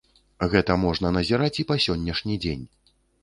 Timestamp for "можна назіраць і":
0.83-1.67